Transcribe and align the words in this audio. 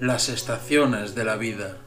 Las 0.00 0.28
estaciones 0.28 1.14
de 1.14 1.24
la 1.24 1.36
vida. 1.36 1.78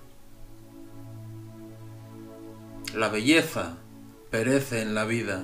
La 2.95 3.09
belleza 3.09 3.75
perece 4.31 4.81
en 4.81 4.95
la 4.95 5.03
vida, 5.03 5.43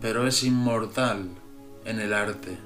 pero 0.00 0.26
es 0.26 0.42
inmortal 0.42 1.28
en 1.84 2.00
el 2.00 2.14
arte. 2.14 2.56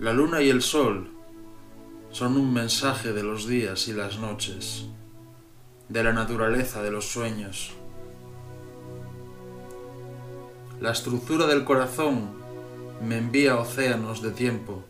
La 0.00 0.12
luna 0.12 0.42
y 0.42 0.50
el 0.50 0.62
sol 0.62 1.12
son 2.10 2.36
un 2.36 2.52
mensaje 2.52 3.12
de 3.12 3.22
los 3.22 3.46
días 3.46 3.86
y 3.86 3.92
las 3.92 4.18
noches, 4.18 4.86
de 5.88 6.02
la 6.02 6.12
naturaleza 6.12 6.82
de 6.82 6.90
los 6.90 7.06
sueños. 7.06 7.70
La 10.80 10.90
estructura 10.90 11.46
del 11.46 11.62
corazón 11.62 12.30
me 13.00 13.18
envía 13.18 13.56
océanos 13.56 14.22
de 14.22 14.32
tiempo 14.32 14.82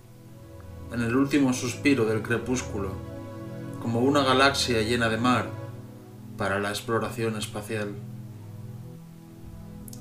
en 0.93 1.03
el 1.03 1.15
último 1.15 1.53
suspiro 1.53 2.05
del 2.07 2.23
crepúsculo, 2.23 2.93
como 3.83 4.01
una 4.01 4.23
galaxia 4.23 4.83
llena 4.83 5.09
de 5.09 5.19
mar 5.19 5.51
para 6.37 6.59
la 6.59 6.71
exploración 6.71 7.37
espacial. 7.37 7.95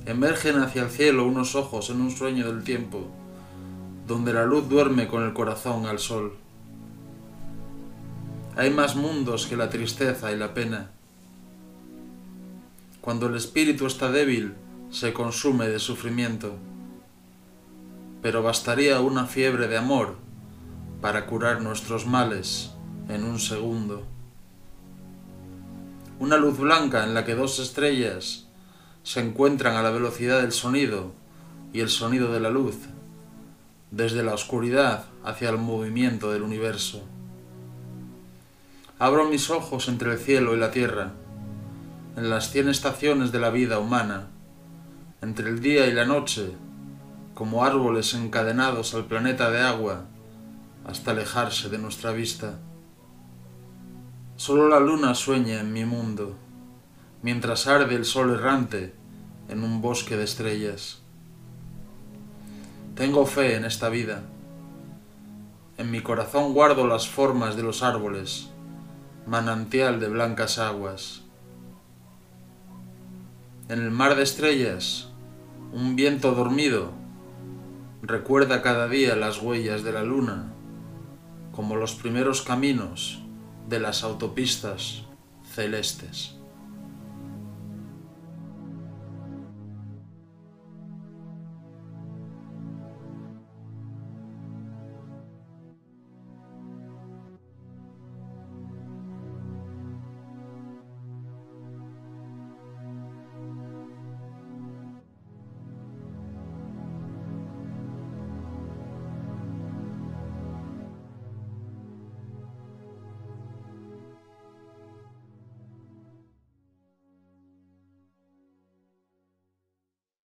Emergen 0.06 0.60
hacia 0.60 0.84
el 0.84 0.90
cielo 0.90 1.28
unos 1.28 1.56
ojos 1.56 1.90
en 1.90 2.00
un 2.00 2.12
sueño 2.12 2.48
del 2.48 2.64
tiempo, 2.64 3.08
donde 4.08 4.34
la 4.34 4.46
luz 4.46 4.70
duerme 4.70 5.08
con 5.08 5.24
el 5.24 5.34
corazón 5.34 5.86
al 5.86 6.00
sol. 6.00 6.34
Hay 8.56 8.72
más 8.72 8.96
mundos 8.96 9.46
que 9.46 9.58
la 9.58 9.70
tristeza 9.70 10.32
y 10.32 10.38
la 10.38 10.54
pena. 10.54 10.92
Cuando 13.02 13.28
el 13.28 13.36
espíritu 13.36 13.86
está 13.86 14.10
débil, 14.10 14.56
se 14.90 15.14
consume 15.14 15.68
de 15.68 15.80
sufrimiento. 15.80 16.56
Pero 18.22 18.42
bastaría 18.42 19.00
una 19.02 19.26
fiebre 19.26 19.68
de 19.68 19.78
amor 19.78 20.27
para 21.02 21.26
curar 21.26 21.62
nuestros 21.62 22.08
males 22.08 22.72
en 23.10 23.24
un 23.24 23.40
segundo. 23.40 24.04
Una 26.20 26.38
luz 26.38 26.58
blanca 26.58 27.04
en 27.04 27.14
la 27.14 27.26
que 27.26 27.36
dos 27.36 27.60
estrellas 27.60 28.48
se 29.04 29.22
encuentran 29.22 29.76
a 29.76 29.84
la 29.84 29.92
velocidad 29.92 30.42
del 30.42 30.52
sonido 30.52 31.12
y 31.72 31.82
el 31.82 31.90
sonido 31.90 32.34
de 32.34 32.40
la 32.40 32.50
luz, 32.50 32.76
desde 33.92 34.24
la 34.24 34.34
oscuridad 34.34 35.06
hacia 35.24 35.50
el 35.50 35.58
movimiento 35.58 36.32
del 36.32 36.42
universo. 36.42 37.04
Abro 39.00 39.30
mis 39.30 39.52
ojos 39.52 39.88
entre 39.90 40.14
el 40.14 40.18
cielo 40.18 40.56
y 40.56 40.60
la 40.60 40.72
tierra, 40.72 41.12
en 42.16 42.32
las 42.32 42.50
cien 42.52 42.68
estaciones 42.68 43.32
de 43.32 43.40
la 43.40 43.52
vida 43.52 43.78
humana, 43.78 44.28
entre 45.22 45.50
el 45.50 45.62
día 45.62 45.86
y 45.86 45.94
la 45.94 46.06
noche, 46.06 46.52
como 47.36 47.64
árboles 47.64 48.16
encadenados 48.16 48.96
al 48.96 49.06
planeta 49.06 49.52
de 49.52 49.62
agua, 49.62 50.06
hasta 50.88 51.12
alejarse 51.12 51.70
de 51.70 51.78
nuestra 51.78 52.12
vista. 52.12 52.60
Solo 54.38 54.70
la 54.70 54.80
luna 54.80 55.14
sueña 55.16 55.60
en 55.60 55.74
mi 55.74 55.84
mundo, 55.84 56.36
mientras 57.22 57.68
arde 57.68 57.96
el 57.96 58.06
sol 58.06 58.34
errante 58.34 58.94
en 59.50 59.64
un 59.64 59.82
bosque 59.82 60.16
de 60.16 60.24
estrellas. 60.24 61.02
Tengo 62.96 63.26
fe 63.26 63.56
en 63.56 63.66
esta 63.66 63.90
vida. 63.90 64.24
En 65.78 65.92
mi 65.92 66.02
corazón 66.02 66.54
guardo 66.54 66.88
las 66.88 67.08
formas 67.08 67.56
de 67.58 67.64
los 67.64 67.84
árboles, 67.84 68.50
manantial 69.28 70.00
de 70.00 70.08
blancas 70.08 70.58
aguas. 70.58 71.24
En 73.68 73.80
el 73.80 73.92
mar 73.92 74.16
de 74.16 74.24
estrellas, 74.24 75.10
un 75.74 75.98
viento 75.98 76.34
dormido 76.34 76.94
recuerda 78.02 78.62
cada 78.62 78.88
día 78.88 79.18
las 79.18 79.42
huellas 79.42 79.84
de 79.84 79.92
la 79.92 80.04
luna 80.04 80.54
como 81.58 81.76
los 81.76 81.96
primeros 81.96 82.44
caminos 82.44 83.18
de 83.68 83.80
las 83.80 84.04
autopistas 84.04 85.02
celestes. 85.56 86.37